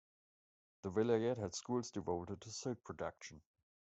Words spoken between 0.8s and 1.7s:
The vilayet had